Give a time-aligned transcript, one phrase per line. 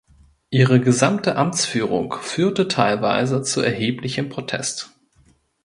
[0.49, 4.89] Ihre gesamte Amtsführung führte teilweise zu erheblichem Protest.